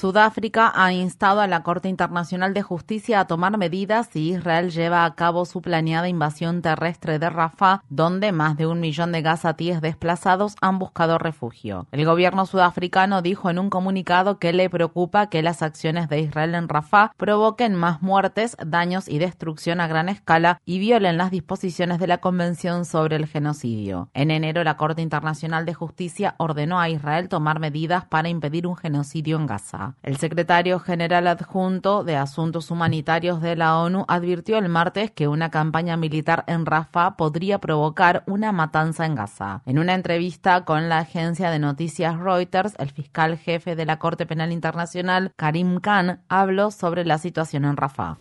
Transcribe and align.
Sudáfrica 0.00 0.72
ha 0.74 0.94
instado 0.94 1.42
a 1.42 1.46
la 1.46 1.62
Corte 1.62 1.90
Internacional 1.90 2.54
de 2.54 2.62
Justicia 2.62 3.20
a 3.20 3.26
tomar 3.26 3.58
medidas 3.58 4.08
si 4.10 4.30
Israel 4.30 4.70
lleva 4.70 5.04
a 5.04 5.14
cabo 5.14 5.44
su 5.44 5.60
planeada 5.60 6.08
invasión 6.08 6.62
terrestre 6.62 7.18
de 7.18 7.28
Rafah, 7.28 7.82
donde 7.90 8.32
más 8.32 8.56
de 8.56 8.66
un 8.66 8.80
millón 8.80 9.12
de 9.12 9.20
gazatíes 9.20 9.82
desplazados 9.82 10.56
han 10.62 10.78
buscado 10.78 11.18
refugio. 11.18 11.86
El 11.92 12.06
gobierno 12.06 12.46
sudafricano 12.46 13.20
dijo 13.20 13.50
en 13.50 13.58
un 13.58 13.68
comunicado 13.68 14.38
que 14.38 14.54
le 14.54 14.70
preocupa 14.70 15.26
que 15.26 15.42
las 15.42 15.60
acciones 15.60 16.08
de 16.08 16.20
Israel 16.20 16.54
en 16.54 16.70
Rafah 16.70 17.12
provoquen 17.18 17.74
más 17.74 18.00
muertes, 18.00 18.56
daños 18.64 19.06
y 19.06 19.18
destrucción 19.18 19.82
a 19.82 19.86
gran 19.86 20.08
escala 20.08 20.62
y 20.64 20.78
violen 20.78 21.18
las 21.18 21.30
disposiciones 21.30 21.98
de 21.98 22.06
la 22.06 22.22
Convención 22.22 22.86
sobre 22.86 23.16
el 23.16 23.26
Genocidio. 23.26 24.08
En 24.14 24.30
enero, 24.30 24.64
la 24.64 24.78
Corte 24.78 25.02
Internacional 25.02 25.66
de 25.66 25.74
Justicia 25.74 26.36
ordenó 26.38 26.80
a 26.80 26.88
Israel 26.88 27.28
tomar 27.28 27.60
medidas 27.60 28.06
para 28.06 28.30
impedir 28.30 28.66
un 28.66 28.76
genocidio 28.76 29.36
en 29.36 29.44
Gaza. 29.44 29.89
El 30.02 30.16
secretario 30.16 30.78
general 30.78 31.26
adjunto 31.26 32.04
de 32.04 32.16
Asuntos 32.16 32.70
Humanitarios 32.70 33.40
de 33.40 33.56
la 33.56 33.78
ONU 33.78 34.04
advirtió 34.08 34.58
el 34.58 34.68
martes 34.68 35.10
que 35.10 35.28
una 35.28 35.50
campaña 35.50 35.96
militar 35.96 36.44
en 36.46 36.66
Rafah 36.66 37.16
podría 37.16 37.58
provocar 37.58 38.24
una 38.26 38.52
matanza 38.52 39.06
en 39.06 39.14
Gaza. 39.14 39.62
En 39.66 39.78
una 39.78 39.94
entrevista 39.94 40.64
con 40.64 40.88
la 40.88 40.98
agencia 40.98 41.50
de 41.50 41.58
noticias 41.58 42.18
Reuters, 42.18 42.74
el 42.78 42.90
fiscal 42.90 43.36
jefe 43.36 43.76
de 43.76 43.86
la 43.86 43.98
Corte 43.98 44.26
Penal 44.26 44.52
Internacional, 44.52 45.32
Karim 45.36 45.80
Khan, 45.80 46.22
habló 46.28 46.70
sobre 46.70 47.04
la 47.04 47.18
situación 47.18 47.64
en 47.64 47.76
Rafah. 47.76 48.18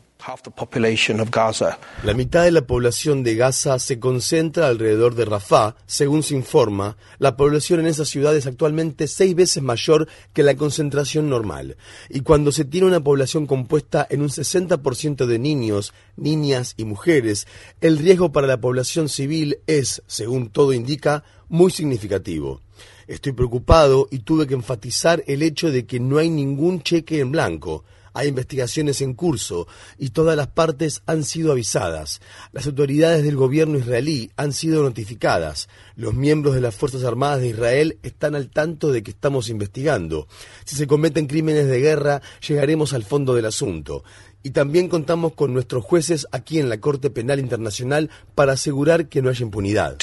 La 2.03 2.13
mitad 2.13 2.43
de 2.43 2.51
la 2.51 2.67
población 2.67 3.23
de 3.23 3.35
Gaza 3.35 3.79
se 3.79 4.01
concentra 4.01 4.67
alrededor 4.67 5.15
de 5.15 5.23
Rafah, 5.23 5.77
según 5.85 6.23
se 6.23 6.35
informa. 6.35 6.97
La 7.19 7.37
población 7.37 7.79
en 7.79 7.87
esa 7.87 8.03
ciudad 8.03 8.35
es 8.35 8.45
actualmente 8.45 9.07
seis 9.07 9.33
veces 9.33 9.63
mayor 9.63 10.09
que 10.33 10.43
la 10.43 10.55
concentración 10.55 11.29
normal. 11.29 11.77
Y 12.09 12.19
cuando 12.19 12.51
se 12.51 12.65
tiene 12.65 12.87
una 12.87 13.01
población 13.01 13.47
compuesta 13.47 14.05
en 14.09 14.21
un 14.21 14.27
60% 14.27 15.25
de 15.25 15.39
niños, 15.39 15.93
niñas 16.17 16.73
y 16.75 16.83
mujeres, 16.83 17.47
el 17.79 17.97
riesgo 17.97 18.33
para 18.33 18.45
la 18.45 18.59
población 18.59 19.07
civil 19.07 19.59
es, 19.67 20.03
según 20.05 20.49
todo 20.49 20.73
indica, 20.73 21.23
muy 21.47 21.71
significativo. 21.71 22.59
Estoy 23.07 23.31
preocupado 23.31 24.09
y 24.11 24.19
tuve 24.19 24.47
que 24.47 24.53
enfatizar 24.53 25.23
el 25.27 25.43
hecho 25.43 25.71
de 25.71 25.85
que 25.85 26.01
no 26.01 26.17
hay 26.17 26.29
ningún 26.29 26.81
cheque 26.83 27.21
en 27.21 27.31
blanco. 27.31 27.85
Hay 28.19 28.27
investigaciones 28.27 28.99
en 28.99 29.13
curso 29.13 29.65
y 29.97 30.09
todas 30.09 30.35
las 30.35 30.47
partes 30.47 31.03
han 31.05 31.23
sido 31.23 31.53
avisadas. 31.53 32.19
Las 32.51 32.67
autoridades 32.67 33.23
del 33.23 33.37
gobierno 33.37 33.77
israelí 33.77 34.29
han 34.35 34.51
sido 34.51 34.83
notificadas. 34.83 35.69
Los 35.95 36.15
miembros 36.15 36.53
de 36.53 36.59
las 36.59 36.75
Fuerzas 36.75 37.05
Armadas 37.05 37.39
de 37.39 37.47
Israel 37.47 37.97
están 38.03 38.35
al 38.35 38.49
tanto 38.49 38.91
de 38.91 39.03
que 39.03 39.11
estamos 39.11 39.47
investigando. 39.47 40.27
Si 40.65 40.75
se 40.75 40.85
cometen 40.85 41.27
crímenes 41.27 41.67
de 41.67 41.79
guerra, 41.79 42.21
llegaremos 42.45 42.91
al 42.91 43.05
fondo 43.05 43.35
del 43.35 43.45
asunto. 43.45 44.03
Y 44.43 44.49
también 44.49 44.89
contamos 44.89 45.33
con 45.33 45.53
nuestros 45.53 45.85
jueces 45.85 46.27
aquí 46.33 46.59
en 46.59 46.67
la 46.67 46.81
Corte 46.81 47.09
Penal 47.09 47.39
Internacional 47.39 48.09
para 48.35 48.51
asegurar 48.51 49.07
que 49.07 49.21
no 49.21 49.29
haya 49.29 49.45
impunidad. 49.45 49.95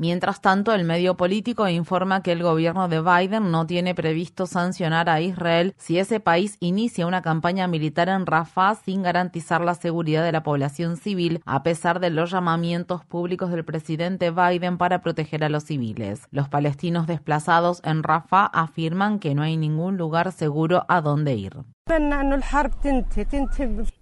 Mientras 0.00 0.40
tanto, 0.40 0.72
el 0.72 0.84
medio 0.84 1.16
político 1.16 1.68
informa 1.68 2.22
que 2.22 2.30
el 2.30 2.44
gobierno 2.44 2.86
de 2.86 3.00
Biden 3.00 3.50
no 3.50 3.66
tiene 3.66 3.96
previsto 3.96 4.46
sancionar 4.46 5.10
a 5.10 5.20
Israel 5.20 5.74
si 5.76 5.98
ese 5.98 6.20
país 6.20 6.56
inicia 6.60 7.04
una 7.04 7.20
campaña 7.20 7.66
militar 7.66 8.08
en 8.08 8.24
Rafah 8.24 8.76
sin 8.76 9.02
garantizar 9.02 9.60
la 9.60 9.74
seguridad 9.74 10.22
de 10.22 10.30
la 10.30 10.44
población 10.44 10.96
civil, 10.96 11.42
a 11.46 11.64
pesar 11.64 11.98
de 11.98 12.10
los 12.10 12.30
llamamientos 12.30 13.04
públicos 13.04 13.50
del 13.50 13.64
presidente 13.64 14.30
Biden 14.30 14.78
para 14.78 15.02
proteger 15.02 15.42
a 15.42 15.48
los 15.48 15.64
civiles. 15.64 16.28
Los 16.30 16.48
palestinos 16.48 17.08
desplazados 17.08 17.80
en 17.82 18.04
Rafah 18.04 18.46
afirman 18.46 19.18
que 19.18 19.34
no 19.34 19.42
hay 19.42 19.56
ningún 19.56 19.96
lugar 19.96 20.30
seguro 20.30 20.84
a 20.88 21.00
donde 21.00 21.34
ir. 21.34 21.56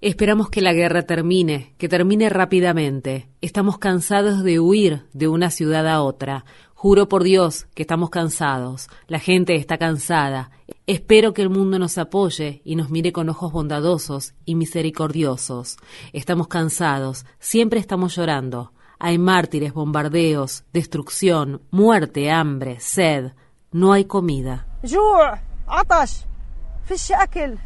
Esperamos 0.00 0.50
que 0.50 0.60
la 0.60 0.72
guerra 0.72 1.02
termine, 1.02 1.74
que 1.78 1.88
termine 1.88 2.28
rápidamente. 2.28 3.28
Estamos 3.40 3.78
cansados 3.78 4.42
de 4.42 4.60
huir 4.60 5.06
de 5.12 5.28
una 5.28 5.50
ciudad 5.50 5.86
a 5.86 6.02
otra. 6.02 6.44
Juro 6.74 7.08
por 7.08 7.22
Dios 7.22 7.66
que 7.74 7.82
estamos 7.82 8.10
cansados. 8.10 8.88
La 9.06 9.18
gente 9.18 9.54
está 9.54 9.78
cansada. 9.78 10.50
Espero 10.86 11.32
que 11.32 11.42
el 11.42 11.48
mundo 11.48 11.78
nos 11.78 11.96
apoye 11.96 12.60
y 12.64 12.76
nos 12.76 12.90
mire 12.90 13.12
con 13.12 13.28
ojos 13.28 13.52
bondadosos 13.52 14.34
y 14.44 14.56
misericordiosos. 14.56 15.78
Estamos 16.12 16.48
cansados. 16.48 17.24
Siempre 17.38 17.80
estamos 17.80 18.14
llorando. 18.16 18.72
Hay 18.98 19.18
mártires, 19.18 19.72
bombardeos, 19.72 20.64
destrucción, 20.72 21.62
muerte, 21.70 22.30
hambre, 22.30 22.78
sed. 22.80 23.32
No 23.72 23.92
hay 23.92 24.04
comida. 24.04 24.66
فيش 26.88 27.12
اكل 27.12 27.56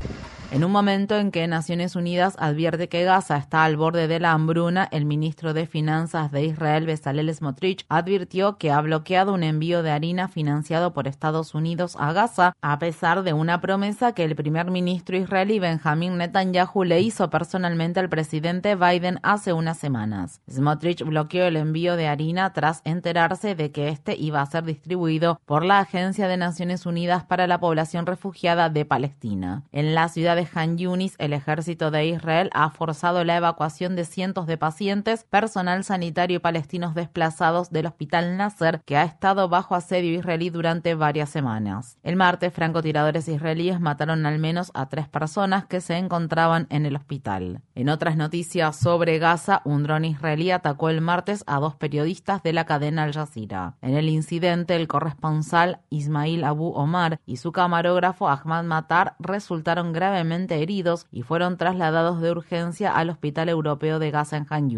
En 0.53 0.65
un 0.65 0.73
momento 0.73 1.17
en 1.17 1.31
que 1.31 1.47
Naciones 1.47 1.95
Unidas 1.95 2.35
advierte 2.41 2.89
que 2.89 3.05
Gaza 3.05 3.37
está 3.37 3.63
al 3.63 3.77
borde 3.77 4.09
de 4.09 4.19
la 4.19 4.33
hambruna, 4.33 4.89
el 4.91 5.05
ministro 5.05 5.55
de 5.55 5.69
Finanzas 5.69 6.33
de 6.33 6.45
Israel, 6.45 6.87
Bezalel 6.87 7.33
Smotrich, 7.33 7.87
advirtió 7.89 8.59
que 8.59 8.73
ha 8.73 8.81
bloqueado 8.81 9.33
un 9.33 9.45
envío 9.45 9.85
de 9.85 9.93
harina 9.93 10.27
financiado 10.27 10.93
por 10.93 11.07
Estados 11.07 11.55
Unidos 11.55 11.97
a 12.01 12.13
Gaza, 12.13 12.55
a 12.63 12.81
pesar 12.81 13.23
de 13.23 13.33
una 13.33 13.61
promesa 13.61 14.13
que 14.13 14.25
el 14.25 14.35
primer 14.35 14.73
ministro 14.73 15.17
israelí 15.17 15.61
Benjamin 15.61 16.19
Netanyahu 16.19 16.83
le 16.83 17.01
hizo 17.01 17.31
personalmente 17.31 18.01
al 18.01 18.09
presidente 18.09 18.75
Biden 18.75 19.21
hace 19.23 19.53
unas 19.53 19.79
semanas. 19.79 20.41
Smotrich 20.51 21.05
bloqueó 21.05 21.45
el 21.45 21.59
envío 21.59 21.95
de 21.95 22.09
harina 22.09 22.53
tras 22.53 22.81
enterarse 22.85 23.55
de 23.55 23.71
que 23.71 23.89
este 23.89 24.17
iba 24.17 24.43
a 24.43 24.47
ser 24.47 24.65
distribuido 24.65 25.41
por 25.47 25.65
la 25.65 25.79
Agencia 25.79 26.27
de 26.27 26.37
Naciones 26.37 26.87
Unidas 26.87 27.23
para 27.23 27.47
la 27.47 27.61
Población 27.61 28.05
Refugiada 28.05 28.69
de 28.69 28.85
Palestina. 28.85 29.63
En 29.71 29.95
la 29.95 30.09
ciudad 30.09 30.40
de 30.41 30.49
Han 30.55 30.79
Yunis, 30.79 31.17
el 31.19 31.35
ejército 31.35 31.91
de 31.91 32.07
Israel 32.07 32.49
ha 32.55 32.71
forzado 32.71 33.25
la 33.25 33.37
evacuación 33.37 33.95
de 33.95 34.07
cientos 34.07 34.47
de 34.47 34.57
pacientes, 34.57 35.25
personal 35.25 35.85
sanitario 35.85 36.37
y 36.37 36.41
palestinos 36.41 36.95
desplazados 36.95 37.71
del 37.71 37.87
hospital 37.87 38.39
Nasser, 38.39 38.81
que 38.87 38.97
ha 38.97 39.05
estado 39.05 39.51
bajo 39.51 39.75
asedio 39.75 40.19
israelí 40.19 40.49
durante 40.49 40.95
varias 40.95 41.29
semanas. 41.29 41.99
El 42.03 42.17
martes, 42.17 42.55
francotiradores 42.55 43.29
israelíes 43.29 43.81
mataron 43.81 44.25
al 44.25 44.39
menos 44.39 44.71
a 44.73 44.89
tres 44.89 45.09
personas 45.09 45.67
que 45.67 45.83
se 45.83 45.99
encontraban 45.99 46.67
en 46.71 46.87
el 46.87 46.97
hospital. 46.97 47.61
En 47.75 47.91
otras 47.91 48.17
noticias 48.17 48.77
sobre 48.77 49.19
Gaza, 49.19 49.61
un 49.65 49.83
dron 49.83 50.07
israelí 50.07 50.53
atacó 50.53 50.89
el 50.89 51.03
martes 51.03 51.45
a 51.47 51.61
dos 51.61 51.75
periodistas 51.75 52.43
de 52.43 52.55
la 52.55 52.65
cadena 52.65 53.03
Al 53.03 53.13
Jazeera. 53.13 53.77
En 53.83 53.95
el 53.95 54.09
incidente, 54.09 54.75
el 54.77 54.89
corresponsal 54.89 55.81
Ismail 55.91 56.45
Abu 56.45 56.69
Omar 56.73 57.21
y 57.27 57.37
su 57.37 57.53
camarógrafo 57.53 58.29
Ahmad 58.29 58.65
Matar 58.65 59.17
resultaron 59.19 59.93
gravemente 59.93 60.30
heridos 60.33 61.07
y 61.11 61.23
fueron 61.23 61.57
trasladados 61.57 62.21
de 62.21 62.31
urgencia 62.31 62.93
al 62.93 63.11
Hospital 63.11 63.49
Europeo 63.49 63.99
de 63.99 64.11
Gaza 64.11 64.37
en 64.37 64.47
Han. 64.49 64.71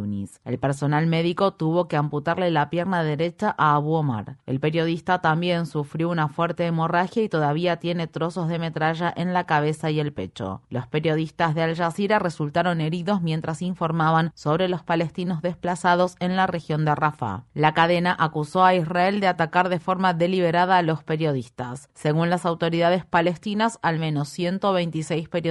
El 0.44 0.58
personal 0.58 1.06
médico 1.06 1.52
tuvo 1.52 1.87
que 1.87 1.96
amputarle 1.96 2.50
la 2.50 2.70
pierna 2.70 3.02
derecha 3.02 3.54
a 3.58 3.75
Abu 3.75 3.93
Omar. 3.94 4.38
El 4.46 4.58
periodista 4.58 5.20
también 5.20 5.66
sufrió 5.66 6.08
una 6.08 6.28
fuerte 6.28 6.66
hemorragia 6.66 7.22
y 7.22 7.28
todavía 7.28 7.76
tiene 7.76 8.06
trozos 8.06 8.49
de 8.49 8.58
metralla 8.58 9.12
en 9.14 9.34
la 9.34 9.44
cabeza 9.44 9.90
y 9.90 10.00
el 10.00 10.12
pecho. 10.12 10.62
Los 10.70 10.87
periodistas 10.87 11.54
de 11.54 11.62
Al 11.62 11.76
Jazeera 11.76 12.19
resultaron 12.19 12.81
heridos 12.81 13.22
mientras 13.22 13.60
informaban 13.60 14.32
sobre 14.34 14.69
los 14.69 14.82
palestinos 14.82 15.43
desplazados 15.43 16.16
en 16.20 16.37
la 16.37 16.46
región 16.46 16.84
de 16.84 16.94
Rafah. 16.94 17.44
La 17.54 17.75
cadena 17.75 18.16
acusó 18.19 18.64
a 18.64 18.75
Israel 18.75 19.20
de 19.20 19.26
atacar 19.26 19.69
de 19.69 19.81
forma 19.81 20.14
deliberada 20.14 20.78
a 20.78 20.82
los 20.82 21.02
periodistas. 21.02 21.90
Según 21.94 22.31
las 22.31 22.46
autoridades 22.46 23.04
palestinas, 23.04 23.78
al 23.82 23.99
menos 23.99 24.28
126 24.31 25.28
periodistas 25.28 25.41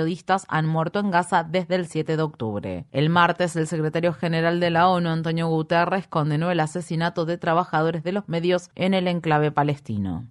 han 0.47 0.65
muerto 0.65 0.99
en 0.99 1.11
Gaza 1.11 1.43
desde 1.43 1.75
el 1.75 1.88
7 1.88 2.17
de 2.17 2.23
octubre. 2.23 2.85
El 2.91 3.09
martes, 3.09 3.55
el 3.55 3.67
secretario 3.67 4.13
general 4.13 4.59
de 4.59 4.69
la 4.69 4.88
ONU, 4.88 5.09
Antonio 5.09 5.47
Guterres, 5.47 6.07
condenó 6.07 6.51
el 6.51 6.59
asesinato 6.59 7.25
de 7.25 7.38
trabajadores 7.38 8.03
de 8.03 8.11
los 8.11 8.27
medios 8.29 8.69
en 8.75 8.93
el 8.93 9.07
enclave 9.07 9.51
palestino. 9.51 10.27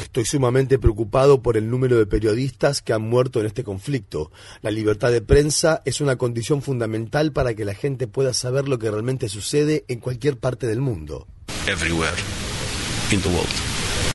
Estoy 0.00 0.24
sumamente 0.24 0.78
preocupado 0.78 1.42
por 1.42 1.56
el 1.56 1.68
número 1.68 1.98
de 1.98 2.06
periodistas 2.06 2.80
que 2.80 2.92
han 2.92 3.02
muerto 3.02 3.40
en 3.40 3.46
este 3.46 3.64
conflicto. 3.64 4.30
La 4.62 4.70
libertad 4.70 5.10
de 5.10 5.20
prensa 5.20 5.82
es 5.84 6.00
una 6.00 6.16
condición 6.16 6.62
fundamental 6.62 7.32
para 7.32 7.54
que 7.54 7.64
la 7.64 7.74
gente 7.74 8.08
pueda 8.08 8.32
saber 8.32 8.68
lo 8.68 8.78
que 8.78 8.90
realmente 8.90 9.28
sucede 9.28 9.84
en 9.88 10.00
cualquier 10.00 10.38
parte 10.38 10.66
del 10.66 10.80
mundo. 10.80 11.26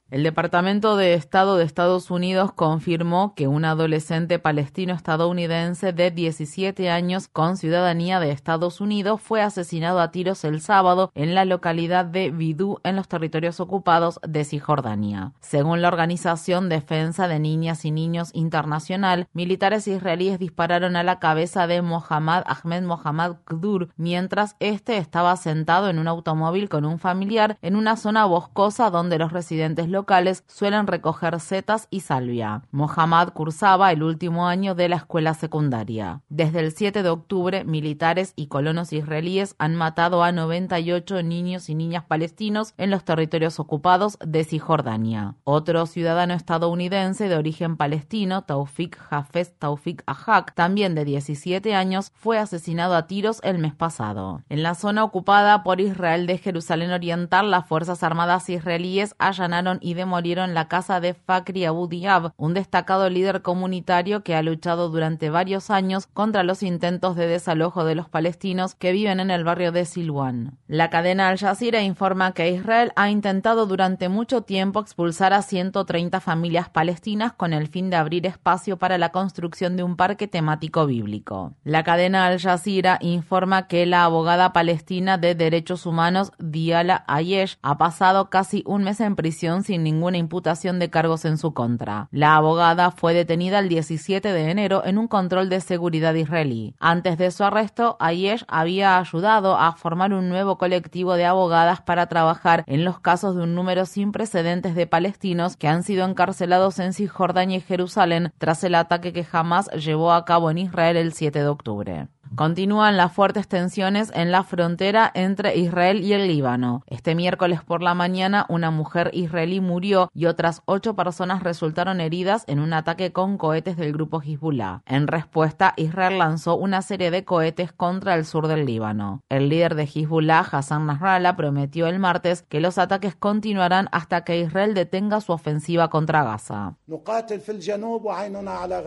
El 0.10 0.24
Departamento 0.24 0.96
de 0.96 1.16
Estado 1.16 1.58
de 1.58 1.66
Estados 1.66 2.10
Unidos 2.12 2.54
confirmó 2.54 3.36
que 3.36 3.50
un 3.50 3.66
adolescente 3.66 4.40
palestino-estadounidense 4.40 5.92
de 5.92 6.12
17 6.12 6.90
años 6.90 7.28
con 7.28 7.58
ciudadanía 7.58 8.22
de 8.22 8.32
Estados 8.32 8.80
Unidos 8.80 9.20
fue 9.20 9.42
asesinado 9.42 10.00
a 10.00 10.12
tiros 10.12 10.46
el 10.46 10.62
sábado 10.62 11.12
en 11.14 11.36
la 11.36 11.44
localidad 11.44 12.06
de 12.06 12.32
Bidú 12.32 12.80
en 12.86 12.96
los 12.96 13.10
territorios 13.10 13.60
ocupados 13.60 14.22
de 14.26 14.46
Cisjordania. 14.46 15.34
Según 15.42 15.82
la 15.82 15.90
Organización 15.90 16.70
Defensa 16.70 17.28
de 17.28 17.40
Niñas 17.40 17.84
y 17.84 17.92
Niños 17.92 18.30
Internacional, 18.32 19.28
militares 19.34 19.90
israelíes 19.90 20.40
dispararon 20.40 20.96
a 20.96 21.04
la 21.04 21.20
cabeza 21.20 21.68
de 21.68 21.82
Mohammad 21.82 22.46
Ahmed 22.48 22.84
Mohammad 22.84 23.36
Kdur 23.46 23.90
mientras 23.98 24.56
este 24.62 24.96
estaba 24.96 25.36
sentado 25.36 25.90
en 25.90 26.00
un 26.00 26.08
automóvil 26.08 26.70
con 26.70 26.86
un 26.86 26.98
familiar 26.98 27.58
en 27.62 27.76
una 27.76 27.98
zona 27.98 28.24
boscosa 28.24 28.90
donde 28.90 29.18
los 29.18 29.34
residentes 29.34 29.90
locales 29.98 30.44
suelen 30.48 30.86
recoger 30.86 31.40
setas 31.40 31.88
y 31.90 32.02
salvia. 32.02 32.62
Mohammad 32.70 33.30
cursaba 33.34 33.92
el 33.92 34.04
último 34.04 34.48
año 34.48 34.76
de 34.76 34.90
la 34.90 34.98
escuela 34.98 35.34
secundaria. 35.34 36.22
Desde 36.30 36.60
el 36.60 36.72
7 36.72 37.02
de 37.02 37.10
octubre, 37.10 37.64
militares 37.64 38.34
y 38.36 38.46
colonos 38.46 38.94
israelíes 38.94 39.56
han 39.58 39.74
matado 39.74 40.24
a 40.24 40.32
98 40.32 41.24
niños 41.24 41.68
y 41.68 41.74
niñas 41.74 42.04
palestinos 42.04 42.76
en 42.78 42.92
los 42.92 43.06
territorios 43.06 43.60
ocupados 43.60 44.20
de 44.24 44.44
Cisjordania. 44.44 45.34
Otro 45.44 45.88
ciudadano 45.88 46.36
estadounidense 46.36 47.28
de 47.28 47.36
origen 47.36 47.76
palestino, 47.76 48.44
Taufik 48.44 49.00
Hafez 49.10 49.56
Taufik 49.58 50.04
Ahak, 50.06 50.54
también 50.54 50.94
de 50.94 51.06
17 51.06 51.74
años, 51.74 52.12
fue 52.14 52.38
asesinado 52.38 52.96
a 52.96 53.08
tiros 53.08 53.40
el 53.44 53.58
mes 53.58 53.74
pasado. 53.74 54.44
En 54.50 54.62
la 54.62 54.76
zona 54.76 55.04
ocupada 55.04 55.64
por 55.64 55.82
Israel 55.82 56.28
de 56.28 56.38
Jerusalén 56.38 56.92
Oriental, 56.92 57.50
las 57.50 57.66
Fuerzas 57.66 58.04
Armadas 58.04 58.48
israelíes 58.48 59.16
allanaron 59.18 59.80
y 59.88 59.94
demolieron 59.94 60.54
la 60.54 60.68
casa 60.68 61.00
de 61.00 61.14
Fakri 61.14 61.64
Abu 61.64 61.88
Diab, 61.88 62.34
un 62.36 62.54
destacado 62.54 63.10
líder 63.10 63.42
comunitario 63.42 64.22
que 64.22 64.36
ha 64.36 64.42
luchado 64.42 64.90
durante 64.90 65.30
varios 65.30 65.70
años 65.70 66.08
contra 66.08 66.44
los 66.44 66.62
intentos 66.62 67.16
de 67.16 67.28
desalojo 67.28 67.86
de 67.86 67.96
los 67.96 68.10
palestinos 68.10 68.76
que 68.76 68.92
viven 68.92 69.22
en 69.22 69.32
el 69.32 69.46
barrio 69.46 69.72
de 69.72 69.86
Silwan. 69.86 70.58
La 70.68 70.90
cadena 70.90 71.30
Al 71.30 71.38
Jazeera 71.38 71.84
informa 71.84 72.34
que 72.34 72.52
Israel 72.52 72.92
ha 72.98 73.10
intentado 73.10 73.66
durante 73.66 74.10
mucho 74.10 74.42
tiempo 74.42 74.82
expulsar 74.82 75.32
a 75.32 75.42
130 75.42 76.20
familias 76.20 76.68
palestinas 76.68 77.32
con 77.32 77.54
el 77.54 77.68
fin 77.68 77.90
de 77.90 77.96
abrir 77.96 78.26
espacio 78.26 78.76
para 78.76 78.98
la 78.98 79.14
construcción 79.14 79.78
de 79.78 79.84
un 79.84 79.96
parque 79.96 80.28
temático 80.28 80.86
bíblico. 80.86 81.54
La 81.64 81.86
cadena 81.86 82.26
Al 82.26 82.42
Jazeera 82.42 82.98
informa 83.00 83.68
que 83.68 83.86
la 83.86 84.04
abogada 84.04 84.52
palestina 84.52 85.18
de 85.18 85.34
derechos 85.34 85.86
humanos 85.86 86.34
Diala 86.40 87.06
Ayesh 87.08 87.58
ha 87.62 87.78
pasado 87.78 88.30
casi 88.30 88.64
un 88.66 88.84
mes 88.84 89.00
en 89.00 89.16
prisión 89.16 89.64
sin 89.64 89.77
ninguna 89.84 90.18
imputación 90.18 90.80
de 90.80 90.90
cargos 90.90 91.26
en 91.26 91.38
su 91.38 91.54
contra. 91.54 92.08
La 92.12 92.36
abogada 92.36 92.92
fue 92.92 93.14
detenida 93.14 93.60
el 93.60 93.70
17 93.70 94.32
de 94.32 94.52
enero 94.52 94.84
en 94.86 94.98
un 94.98 95.08
control 95.08 95.50
de 95.50 95.62
seguridad 95.62 96.14
israelí. 96.14 96.76
Antes 96.80 97.18
de 97.18 97.32
su 97.32 97.44
arresto, 97.44 97.98
Ayesh 98.00 98.46
había 98.48 98.98
ayudado 98.98 99.58
a 99.58 99.74
formar 99.74 100.14
un 100.14 100.30
nuevo 100.30 100.58
colectivo 100.58 101.16
de 101.16 101.26
abogadas 101.26 101.82
para 101.82 102.08
trabajar 102.08 102.64
en 102.68 102.84
los 102.84 103.00
casos 103.00 103.36
de 103.36 103.44
un 103.44 103.56
número 103.56 103.86
sin 103.86 104.12
precedentes 104.12 104.76
de 104.76 104.88
palestinos 104.88 105.58
que 105.58 105.68
han 105.68 105.84
sido 105.84 106.06
encarcelados 106.06 106.80
en 106.80 106.94
Cisjordania 106.94 107.58
y 107.58 107.62
Jerusalén 107.62 108.32
tras 108.38 108.64
el 108.64 108.76
ataque 108.76 109.14
que 109.14 109.24
jamás 109.24 109.70
llevó 109.72 110.14
a 110.14 110.26
cabo 110.26 110.52
en 110.52 110.58
Israel 110.60 110.98
el 110.98 111.14
7 111.14 111.40
de 111.40 111.48
octubre. 111.48 112.08
Continúan 112.38 112.98
las 112.98 113.14
fuertes 113.14 113.48
tensiones 113.48 114.12
en 114.14 114.32
la 114.32 114.44
frontera 114.44 115.10
entre 115.16 115.58
Israel 115.58 116.04
y 116.04 116.14
el 116.14 116.28
Líbano. 116.28 116.84
Este 116.86 117.16
miércoles 117.16 117.62
por 117.64 117.82
la 117.82 117.96
mañana 117.96 118.46
una 118.48 118.70
mujer 118.70 119.10
israelí 119.12 119.60
murió 119.60 120.12
y 120.14 120.28
otras 120.28 120.62
ocho 120.66 120.96
personas 120.96 121.42
resultaron 121.42 122.00
heridas 122.00 122.44
en 122.46 122.60
un 122.60 122.74
ataque 122.74 123.12
con 123.12 123.40
cohetes 123.40 123.76
del 123.76 123.92
grupo 123.92 124.22
Hezbollah. 124.22 124.84
En 124.86 125.08
respuesta, 125.08 125.74
Israel 125.78 126.20
lanzó 126.20 126.56
una 126.58 126.84
serie 126.84 127.10
de 127.10 127.26
cohetes 127.26 127.72
contra 127.72 128.14
el 128.14 128.24
sur 128.24 128.48
del 128.48 128.68
Líbano. 128.68 129.24
El 129.30 129.50
líder 129.50 129.74
de 129.74 129.90
Hezbollah, 129.92 130.42
Hassan 130.52 130.86
Nasrallah, 130.86 131.36
prometió 131.38 131.88
el 131.88 131.98
martes 131.98 132.44
que 132.44 132.60
los 132.60 132.78
ataques 132.78 133.16
continuarán 133.16 133.88
hasta 133.92 134.24
que 134.24 134.40
Israel 134.40 134.76
detenga 134.76 135.22
su 135.22 135.32
ofensiva 135.32 135.90
contra 135.90 136.24
Gaza. 136.24 136.76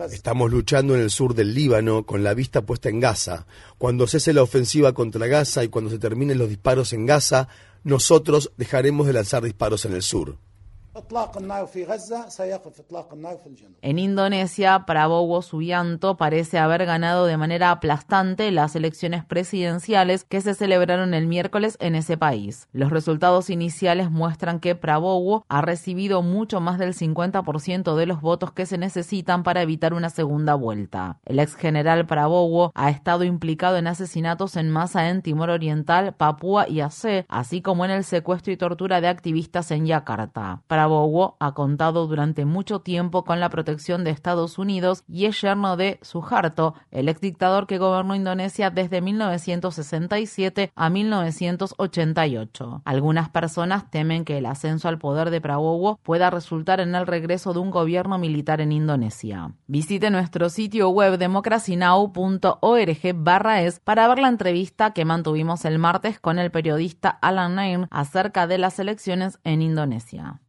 Estamos 0.09 0.51
luchando 0.51 0.95
en 0.95 1.01
el 1.01 1.09
sur 1.09 1.35
del 1.35 1.53
Líbano 1.53 2.05
con 2.05 2.23
la 2.23 2.33
vista 2.33 2.61
puesta 2.61 2.87
en 2.87 3.01
Gaza. 3.01 3.40
Cuando 3.77 4.07
cese 4.07 4.33
la 4.33 4.43
ofensiva 4.43 4.93
contra 4.93 5.27
Gaza 5.27 5.63
y 5.63 5.69
cuando 5.69 5.89
se 5.89 5.99
terminen 5.99 6.37
los 6.37 6.49
disparos 6.49 6.93
en 6.93 7.05
Gaza, 7.05 7.47
nosotros 7.83 8.51
dejaremos 8.57 9.07
de 9.07 9.13
lanzar 9.13 9.43
disparos 9.43 9.85
en 9.85 9.93
el 9.93 10.01
sur. 10.01 10.37
En 13.81 13.97
Indonesia, 13.97 14.83
Prabowo 14.85 15.41
Subianto 15.41 16.17
parece 16.17 16.59
haber 16.59 16.85
ganado 16.85 17.25
de 17.25 17.37
manera 17.37 17.71
aplastante 17.71 18.51
las 18.51 18.75
elecciones 18.75 19.23
presidenciales 19.23 20.25
que 20.25 20.41
se 20.41 20.53
celebraron 20.53 21.13
el 21.13 21.27
miércoles 21.27 21.77
en 21.79 21.95
ese 21.95 22.17
país. 22.17 22.67
Los 22.73 22.89
resultados 22.89 23.49
iniciales 23.49 24.11
muestran 24.11 24.59
que 24.59 24.75
Prabowo 24.75 25.45
ha 25.47 25.61
recibido 25.61 26.23
mucho 26.23 26.59
más 26.59 26.77
del 26.77 26.93
50% 26.93 27.95
de 27.95 28.05
los 28.05 28.19
votos 28.19 28.51
que 28.51 28.65
se 28.65 28.77
necesitan 28.77 29.43
para 29.43 29.61
evitar 29.61 29.93
una 29.93 30.09
segunda 30.09 30.55
vuelta. 30.55 31.19
El 31.23 31.39
ex 31.39 31.55
general 31.55 32.05
Prabowo 32.05 32.73
ha 32.75 32.89
estado 32.89 33.23
implicado 33.23 33.77
en 33.77 33.87
asesinatos 33.87 34.57
en 34.57 34.69
masa 34.69 35.07
en 35.07 35.21
Timor 35.21 35.51
Oriental, 35.51 36.15
Papúa 36.15 36.67
y 36.67 36.81
Aceh, 36.81 37.25
así 37.29 37.61
como 37.61 37.85
en 37.85 37.91
el 37.91 38.03
secuestro 38.03 38.51
y 38.51 38.57
tortura 38.57 38.99
de 38.99 39.07
activistas 39.07 39.71
en 39.71 39.85
Yakarta. 39.85 40.61
Prabowo 40.81 41.37
ha 41.39 41.53
contado 41.53 42.07
durante 42.07 42.43
mucho 42.43 42.79
tiempo 42.79 43.23
con 43.23 43.39
la 43.39 43.49
protección 43.49 44.03
de 44.03 44.09
Estados 44.09 44.57
Unidos 44.57 45.03
y 45.07 45.25
es 45.25 45.39
yerno 45.39 45.77
de 45.77 45.99
Suharto, 46.01 46.73
el 46.89 47.07
ex 47.07 47.21
dictador 47.21 47.67
que 47.67 47.77
gobernó 47.77 48.15
Indonesia 48.15 48.71
desde 48.71 48.99
1967 48.99 50.71
a 50.75 50.89
1988. 50.89 52.81
Algunas 52.83 53.29
personas 53.29 53.91
temen 53.91 54.25
que 54.25 54.39
el 54.39 54.47
ascenso 54.47 54.87
al 54.87 54.97
poder 54.97 55.29
de 55.29 55.39
Prabowo 55.39 55.99
pueda 56.01 56.31
resultar 56.31 56.79
en 56.79 56.95
el 56.95 57.05
regreso 57.05 57.53
de 57.53 57.59
un 57.59 57.69
gobierno 57.69 58.17
militar 58.17 58.59
en 58.59 58.71
Indonesia. 58.71 59.53
Visite 59.67 60.09
nuestro 60.09 60.49
sitio 60.49 60.89
web 60.89 61.19
democracynow.org/es 61.19 63.79
para 63.81 64.07
ver 64.07 64.17
la 64.17 64.29
entrevista 64.29 64.93
que 64.93 65.05
mantuvimos 65.05 65.63
el 65.65 65.77
martes 65.77 66.19
con 66.19 66.39
el 66.39 66.49
periodista 66.49 67.11
Alan 67.21 67.53
Nairn 67.53 67.87
acerca 67.91 68.47
de 68.47 68.57
las 68.57 68.79
elecciones 68.79 69.37
en 69.43 69.61
Indonesia. 69.61 70.41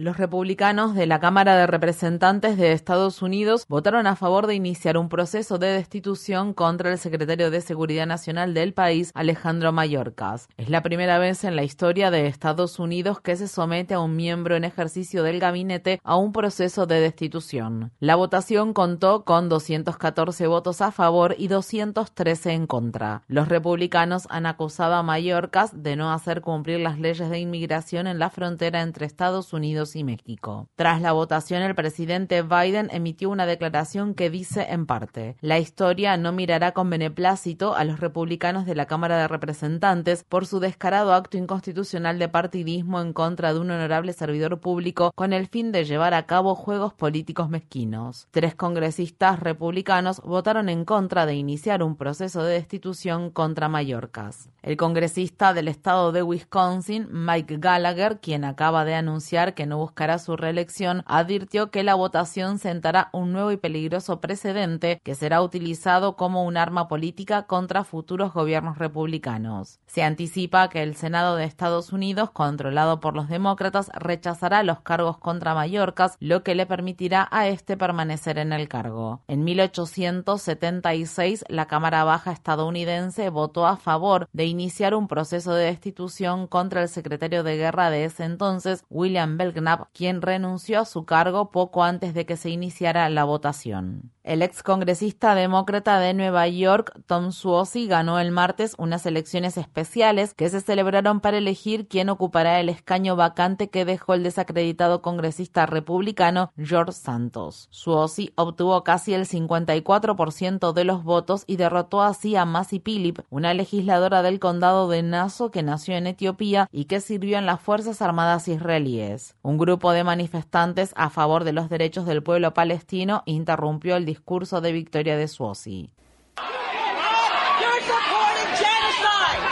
Los 0.00 0.16
republicanos 0.16 0.94
de 0.94 1.04
la 1.06 1.20
Cámara 1.20 1.56
de 1.56 1.66
Representantes 1.66 2.56
de 2.56 2.72
Estados 2.72 3.20
Unidos 3.20 3.66
votaron 3.68 4.06
a 4.06 4.16
favor 4.16 4.46
de 4.46 4.54
iniciar 4.54 4.96
un 4.96 5.10
proceso 5.10 5.58
de 5.58 5.66
destitución 5.66 6.54
contra 6.54 6.90
el 6.90 6.96
secretario 6.96 7.50
de 7.50 7.60
Seguridad 7.60 8.06
Nacional 8.06 8.54
del 8.54 8.72
país, 8.72 9.10
Alejandro 9.12 9.72
Mayorkas. 9.72 10.48
Es 10.56 10.70
la 10.70 10.82
primera 10.82 11.18
vez 11.18 11.44
en 11.44 11.54
la 11.54 11.64
historia 11.64 12.10
de 12.10 12.28
Estados 12.28 12.78
Unidos 12.78 13.20
que 13.20 13.36
se 13.36 13.46
somete 13.46 13.92
a 13.92 14.00
un 14.00 14.16
miembro 14.16 14.56
en 14.56 14.64
ejercicio 14.64 15.22
del 15.22 15.38
gabinete 15.38 16.00
a 16.02 16.16
un 16.16 16.32
proceso 16.32 16.86
de 16.86 16.98
destitución. 16.98 17.92
La 18.00 18.14
votación 18.14 18.72
contó 18.72 19.26
con 19.26 19.50
214 19.50 20.46
votos 20.46 20.80
a 20.80 20.92
favor 20.92 21.34
y 21.36 21.48
213 21.48 22.52
en 22.52 22.66
contra. 22.66 23.20
Los 23.28 23.48
republicanos 23.48 24.26
han 24.30 24.46
acusado 24.46 24.94
a 24.94 25.02
Mayorkas 25.02 25.82
de 25.82 25.96
no 25.96 26.10
hacer 26.10 26.40
cumplir 26.40 26.80
las 26.80 26.98
leyes 26.98 27.28
de 27.28 27.38
inmigración 27.38 28.06
en 28.06 28.18
la 28.18 28.30
frontera 28.30 28.80
entre 28.80 29.04
Estados 29.04 29.52
Unidos 29.52 29.89
y 29.96 30.04
México. 30.04 30.68
Tras 30.76 31.00
la 31.00 31.12
votación, 31.12 31.62
el 31.62 31.74
presidente 31.74 32.42
Biden 32.42 32.88
emitió 32.92 33.30
una 33.30 33.46
declaración 33.46 34.14
que 34.14 34.30
dice 34.30 34.66
en 34.70 34.86
parte, 34.86 35.36
la 35.40 35.58
historia 35.58 36.16
no 36.16 36.32
mirará 36.32 36.72
con 36.72 36.90
beneplácito 36.90 37.74
a 37.74 37.84
los 37.84 38.00
republicanos 38.00 38.66
de 38.66 38.74
la 38.74 38.86
Cámara 38.86 39.18
de 39.18 39.28
Representantes 39.28 40.24
por 40.24 40.46
su 40.46 40.60
descarado 40.60 41.14
acto 41.14 41.36
inconstitucional 41.36 42.18
de 42.18 42.28
partidismo 42.28 43.00
en 43.00 43.12
contra 43.12 43.52
de 43.52 43.60
un 43.60 43.70
honorable 43.70 44.12
servidor 44.12 44.60
público 44.60 45.12
con 45.14 45.32
el 45.32 45.46
fin 45.46 45.72
de 45.72 45.84
llevar 45.84 46.14
a 46.14 46.26
cabo 46.26 46.54
juegos 46.54 46.94
políticos 46.94 47.48
mezquinos. 47.48 48.28
Tres 48.30 48.54
congresistas 48.54 49.40
republicanos 49.40 50.20
votaron 50.20 50.68
en 50.68 50.84
contra 50.84 51.26
de 51.26 51.34
iniciar 51.34 51.82
un 51.82 51.96
proceso 51.96 52.42
de 52.42 52.54
destitución 52.54 53.30
contra 53.30 53.68
Mallorcas. 53.68 54.50
El 54.62 54.76
congresista 54.76 55.54
del 55.54 55.68
estado 55.68 56.12
de 56.12 56.22
Wisconsin, 56.22 57.08
Mike 57.10 57.58
Gallagher, 57.58 58.20
quien 58.20 58.44
acaba 58.44 58.84
de 58.84 58.94
anunciar 58.94 59.54
que 59.54 59.66
no 59.66 59.79
buscará 59.80 60.18
su 60.18 60.36
reelección, 60.36 61.02
advirtió 61.06 61.70
que 61.70 61.82
la 61.82 61.94
votación 61.94 62.58
sentará 62.58 63.08
un 63.12 63.32
nuevo 63.32 63.50
y 63.50 63.56
peligroso 63.56 64.20
precedente 64.20 65.00
que 65.02 65.14
será 65.14 65.42
utilizado 65.42 66.16
como 66.16 66.44
un 66.44 66.56
arma 66.56 66.86
política 66.86 67.44
contra 67.44 67.82
futuros 67.82 68.32
gobiernos 68.32 68.78
republicanos. 68.78 69.80
Se 69.86 70.02
anticipa 70.02 70.68
que 70.68 70.82
el 70.82 70.94
Senado 70.94 71.36
de 71.36 71.44
Estados 71.44 71.92
Unidos, 71.92 72.30
controlado 72.30 73.00
por 73.00 73.16
los 73.16 73.28
demócratas, 73.28 73.90
rechazará 73.94 74.62
los 74.62 74.80
cargos 74.80 75.18
contra 75.18 75.54
Mallorcas, 75.54 76.16
lo 76.20 76.42
que 76.42 76.54
le 76.54 76.66
permitirá 76.66 77.26
a 77.30 77.48
este 77.48 77.76
permanecer 77.76 78.38
en 78.38 78.52
el 78.52 78.68
cargo. 78.68 79.22
En 79.26 79.44
1876, 79.44 81.44
la 81.48 81.66
Cámara 81.66 82.04
Baja 82.04 82.32
estadounidense 82.32 83.30
votó 83.30 83.66
a 83.66 83.76
favor 83.76 84.28
de 84.32 84.44
iniciar 84.44 84.94
un 84.94 85.08
proceso 85.08 85.54
de 85.54 85.64
destitución 85.64 86.46
contra 86.46 86.82
el 86.82 86.88
secretario 86.88 87.42
de 87.42 87.56
guerra 87.56 87.90
de 87.90 88.04
ese 88.04 88.24
entonces, 88.24 88.84
William 88.90 89.38
Belknap, 89.38 89.69
quien 89.92 90.22
renunció 90.22 90.80
a 90.80 90.84
su 90.84 91.04
cargo 91.04 91.50
poco 91.50 91.84
antes 91.84 92.14
de 92.14 92.26
que 92.26 92.36
se 92.36 92.50
iniciara 92.50 93.08
la 93.08 93.24
votación. 93.24 94.12
El 94.30 94.42
ex 94.42 94.62
congresista 94.62 95.34
demócrata 95.34 95.98
de 95.98 96.14
Nueva 96.14 96.46
York, 96.46 96.92
Tom 97.06 97.32
Suozzi, 97.32 97.88
ganó 97.88 98.20
el 98.20 98.30
martes 98.30 98.76
unas 98.78 99.04
elecciones 99.04 99.56
especiales 99.56 100.34
que 100.34 100.48
se 100.48 100.60
celebraron 100.60 101.18
para 101.18 101.38
elegir 101.38 101.88
quién 101.88 102.08
ocupará 102.10 102.60
el 102.60 102.68
escaño 102.68 103.16
vacante 103.16 103.70
que 103.70 103.84
dejó 103.84 104.14
el 104.14 104.22
desacreditado 104.22 105.02
congresista 105.02 105.66
republicano 105.66 106.52
George 106.56 106.92
Santos. 106.92 107.66
Suozzi 107.72 108.32
obtuvo 108.36 108.84
casi 108.84 109.14
el 109.14 109.26
54% 109.26 110.72
de 110.74 110.84
los 110.84 111.02
votos 111.02 111.42
y 111.48 111.56
derrotó 111.56 112.00
así 112.00 112.36
a 112.36 112.44
Masi 112.44 112.78
Pilip, 112.78 113.18
una 113.30 113.52
legisladora 113.52 114.22
del 114.22 114.38
condado 114.38 114.88
de 114.88 115.02
Naso 115.02 115.50
que 115.50 115.64
nació 115.64 115.96
en 115.96 116.06
Etiopía 116.06 116.68
y 116.70 116.84
que 116.84 117.00
sirvió 117.00 117.36
en 117.36 117.46
las 117.46 117.60
Fuerzas 117.60 118.00
Armadas 118.00 118.46
israelíes. 118.46 119.34
Un 119.42 119.58
grupo 119.58 119.90
de 119.90 120.04
manifestantes 120.04 120.92
a 120.94 121.10
favor 121.10 121.42
de 121.42 121.52
los 121.52 121.68
derechos 121.68 122.06
del 122.06 122.22
pueblo 122.22 122.54
palestino 122.54 123.24
interrumpió 123.26 123.96
el 123.96 124.04
discurso 124.04 124.19
de 124.60 124.72
victoria 124.72 125.16
de 125.16 125.28
Suosi. 125.28 125.90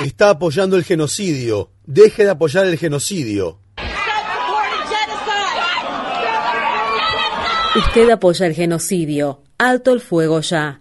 Está 0.05 0.31
apoyando 0.31 0.77
el 0.77 0.85
genocidio. 0.85 1.71
Deje 1.85 2.25
de 2.25 2.31
apoyar 2.31 2.67
el 2.67 2.79
genocidio. 2.79 3.61
Usted 7.77 8.11
apoya 8.11 8.47
el 8.47 8.55
genocidio. 8.55 9.43
Alto 9.59 9.93
el 9.93 10.01
fuego 10.01 10.41
ya. 10.41 10.81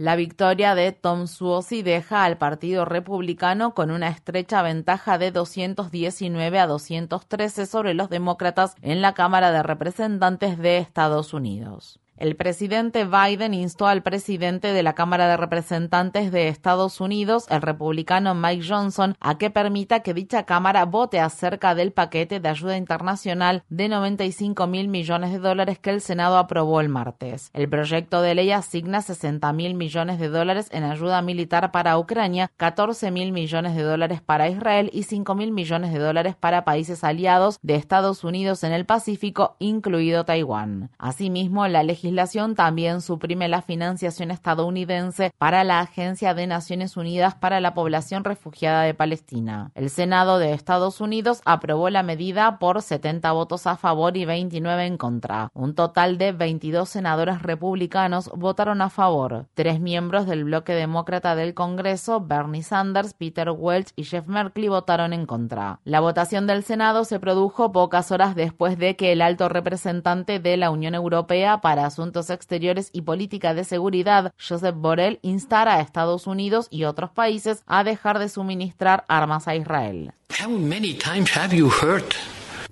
La 0.00 0.16
victoria 0.16 0.74
de 0.74 0.92
Tom 0.92 1.26
Suozzi 1.26 1.82
deja 1.82 2.24
al 2.24 2.38
Partido 2.38 2.86
Republicano 2.86 3.74
con 3.74 3.90
una 3.90 4.08
estrecha 4.08 4.62
ventaja 4.62 5.18
de 5.18 5.30
219 5.30 6.58
a 6.58 6.66
213 6.66 7.66
sobre 7.66 7.92
los 7.92 8.08
demócratas 8.08 8.76
en 8.80 9.02
la 9.02 9.12
Cámara 9.12 9.52
de 9.52 9.62
Representantes 9.62 10.56
de 10.56 10.78
Estados 10.78 11.34
Unidos. 11.34 11.99
El 12.20 12.36
presidente 12.36 13.06
Biden 13.06 13.54
instó 13.54 13.86
al 13.86 14.02
presidente 14.02 14.74
de 14.74 14.82
la 14.82 14.92
Cámara 14.92 15.26
de 15.26 15.38
Representantes 15.38 16.30
de 16.30 16.48
Estados 16.48 17.00
Unidos, 17.00 17.46
el 17.48 17.62
republicano 17.62 18.34
Mike 18.34 18.62
Johnson, 18.68 19.16
a 19.20 19.38
que 19.38 19.48
permita 19.48 20.00
que 20.00 20.12
dicha 20.12 20.44
Cámara 20.44 20.84
vote 20.84 21.18
acerca 21.18 21.74
del 21.74 21.92
paquete 21.92 22.38
de 22.38 22.50
ayuda 22.50 22.76
internacional 22.76 23.62
de 23.70 23.88
95 23.88 24.66
mil 24.66 24.88
millones 24.88 25.32
de 25.32 25.38
dólares 25.38 25.78
que 25.78 25.88
el 25.88 26.02
Senado 26.02 26.36
aprobó 26.36 26.82
el 26.82 26.90
martes. 26.90 27.48
El 27.54 27.70
proyecto 27.70 28.20
de 28.20 28.34
ley 28.34 28.50
asigna 28.50 29.00
60 29.00 29.50
mil 29.54 29.72
millones 29.74 30.18
de 30.18 30.28
dólares 30.28 30.68
en 30.72 30.84
ayuda 30.84 31.22
militar 31.22 31.72
para 31.72 31.96
Ucrania, 31.96 32.50
14 32.58 33.10
mil 33.12 33.32
millones 33.32 33.74
de 33.74 33.82
dólares 33.82 34.20
para 34.20 34.50
Israel 34.50 34.90
y 34.92 35.04
5 35.04 35.34
mil 35.34 35.52
millones 35.52 35.90
de 35.90 35.98
dólares 35.98 36.36
para 36.38 36.66
países 36.66 37.02
aliados 37.02 37.58
de 37.62 37.76
Estados 37.76 38.24
Unidos 38.24 38.62
en 38.62 38.72
el 38.72 38.84
Pacífico, 38.84 39.56
incluido 39.58 40.26
Taiwán. 40.26 40.90
Asimismo, 40.98 41.66
la 41.66 41.82
legislación 41.82 42.09
legislación 42.10 42.56
también 42.56 43.02
suprime 43.02 43.46
la 43.46 43.62
financiación 43.62 44.32
estadounidense 44.32 45.32
para 45.38 45.62
la 45.62 45.78
Agencia 45.78 46.34
de 46.34 46.48
Naciones 46.48 46.96
Unidas 46.96 47.36
para 47.36 47.60
la 47.60 47.72
Población 47.72 48.24
Refugiada 48.24 48.82
de 48.82 48.94
Palestina. 48.94 49.70
El 49.76 49.90
Senado 49.90 50.40
de 50.40 50.52
Estados 50.52 51.00
Unidos 51.00 51.40
aprobó 51.44 51.88
la 51.88 52.02
medida 52.02 52.58
por 52.58 52.82
70 52.82 53.30
votos 53.30 53.68
a 53.68 53.76
favor 53.76 54.16
y 54.16 54.24
29 54.24 54.86
en 54.86 54.96
contra. 54.96 55.50
Un 55.54 55.76
total 55.76 56.18
de 56.18 56.32
22 56.32 56.88
senadores 56.88 57.42
republicanos 57.42 58.28
votaron 58.34 58.82
a 58.82 58.90
favor. 58.90 59.46
Tres 59.54 59.78
miembros 59.78 60.26
del 60.26 60.42
bloque 60.42 60.72
demócrata 60.72 61.36
del 61.36 61.54
Congreso, 61.54 62.20
Bernie 62.20 62.64
Sanders, 62.64 63.14
Peter 63.14 63.50
Welch 63.50 63.92
y 63.94 64.02
Jeff 64.02 64.26
Merkley, 64.26 64.66
votaron 64.66 65.12
en 65.12 65.26
contra. 65.26 65.78
La 65.84 66.00
votación 66.00 66.48
del 66.48 66.64
Senado 66.64 67.04
se 67.04 67.20
produjo 67.20 67.70
pocas 67.70 68.10
horas 68.10 68.34
después 68.34 68.78
de 68.78 68.96
que 68.96 69.12
el 69.12 69.22
alto 69.22 69.48
representante 69.48 70.40
de 70.40 70.56
la 70.56 70.72
Unión 70.72 70.96
Europea 70.96 71.60
para 71.60 71.88
su 71.90 71.99
Asuntos 72.00 72.30
Exteriores 72.30 72.88
y 72.94 73.02
Política 73.02 73.52
de 73.52 73.62
Seguridad, 73.62 74.32
Joseph 74.38 74.74
Borrell, 74.74 75.18
instara 75.20 75.74
a 75.74 75.80
Estados 75.82 76.26
Unidos 76.26 76.66
y 76.70 76.84
otros 76.84 77.10
países 77.10 77.62
a 77.66 77.84
dejar 77.84 78.18
de 78.18 78.30
suministrar 78.30 79.04
armas 79.06 79.46
a 79.46 79.54
Israel. 79.54 80.12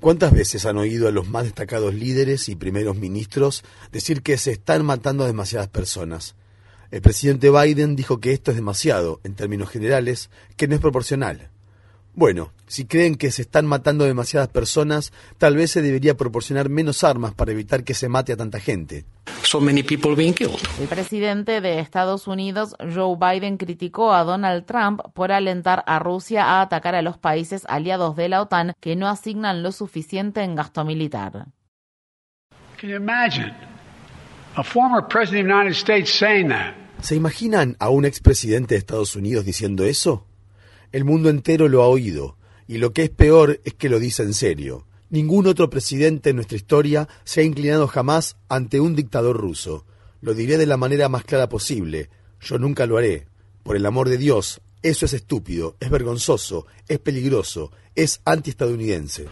¿Cuántas 0.01 0.33
veces 0.33 0.65
han 0.65 0.79
oído 0.79 1.09
a 1.09 1.13
los 1.13 1.29
más 1.29 1.45
destacados 1.45 1.93
líderes 1.93 2.49
y 2.49 2.57
primeros 2.57 2.97
ministros 2.97 3.65
decir 3.93 4.23
que 4.23 4.39
se 4.39 4.53
están 4.53 4.87
matando 4.87 5.25
a 5.25 5.27
demasiadas 5.27 5.69
personas? 5.69 6.35
El 6.91 7.03
presidente 7.03 7.51
Biden 7.51 7.97
dijo 7.97 8.21
que 8.21 8.33
esto 8.33 8.53
es 8.53 8.57
demasiado, 8.57 9.21
en 9.25 9.35
términos 9.35 9.69
generales, 9.69 10.31
que 10.57 10.69
no 10.69 10.75
es 10.75 10.81
proporcional. 10.81 11.51
Bueno, 12.19 12.51
si 12.67 12.85
creen 12.85 13.15
que 13.15 13.31
se 13.31 13.43
están 13.43 13.65
matando 13.65 14.05
demasiadas 14.05 14.49
personas, 14.49 15.13
tal 15.39 15.55
vez 15.55 15.71
se 15.71 15.83
debería 15.83 16.17
proporcionar 16.17 16.69
menos 16.69 17.05
armas 17.05 17.33
para 17.33 17.53
evitar 17.53 17.85
que 17.85 17.95
se 17.95 18.09
mate 18.09 18.33
a 18.33 18.37
tanta 18.37 18.59
gente. 18.59 19.05
El 20.81 20.89
presidente 20.89 21.61
de 21.61 21.79
Estados 21.79 22.27
Unidos, 22.27 22.75
Joe 22.93 23.17
Biden, 23.17 23.57
criticó 23.57 24.13
a 24.13 24.25
Donald 24.25 24.65
Trump 24.65 25.01
por 25.15 25.31
alentar 25.31 25.85
a 25.87 26.01
Rusia 26.01 26.43
a 26.45 26.63
atacar 26.63 26.97
a 26.97 27.03
los 27.03 27.19
países 27.19 27.63
aliados 27.69 28.17
de 28.17 28.29
la 28.29 28.43
OTAN 28.43 28.73
que 28.81 28.97
no 28.97 29.07
asignan 29.07 29.63
lo 29.63 29.71
suficiente 29.71 30.43
en 30.43 30.57
gasto 30.57 30.85
militar. 30.85 31.47
¿Se 37.01 37.15
imaginan 37.15 37.77
a 37.79 37.91
un 37.91 38.05
expresidente 38.05 38.75
de 38.75 38.79
Estados 38.81 39.15
Unidos 39.15 39.45
diciendo 39.45 39.85
eso? 39.85 40.28
El 40.93 41.05
mundo 41.05 41.29
entero 41.29 41.69
lo 41.69 41.83
ha 41.83 41.89
oído, 41.89 42.37
y 42.67 42.79
lo 42.79 42.93
que 42.93 43.05
es 43.05 43.11
peor 43.11 43.61
es 43.65 43.75
que 43.75 43.89
lo 43.89 43.99
dice 43.99 44.23
en 44.23 44.35
serio. 44.35 44.87
Ningún 45.11 45.47
otro 45.47 45.71
presidente 45.71 46.31
en 46.31 46.37
nuestra 46.37 46.57
historia 46.57 47.09
se 47.25 47.41
ha 47.41 47.45
inclinado 47.45 47.87
jamás 47.89 48.37
ante 48.49 48.81
un 48.81 48.95
dictador 48.95 49.37
ruso. 49.37 49.85
Lo 50.21 50.35
diré 50.35 50.59
de 50.59 50.67
la 50.67 50.77
manera 50.77 51.09
más 51.09 51.25
clara 51.25 51.49
posible. 51.49 52.11
Yo 52.41 52.59
nunca 52.59 52.87
lo 52.87 52.99
haré. 52.99 53.27
Por 53.63 53.77
el 53.77 53.87
amor 53.87 54.09
de 54.09 54.19
Dios, 54.19 54.61
eso 54.83 55.07
es 55.07 55.13
estúpido, 55.13 55.77
es 55.81 55.91
vergonzoso, 55.91 56.67
es 56.89 56.99
peligroso, 56.99 57.73
es 57.95 58.21
antiestadounidense. 58.25 59.27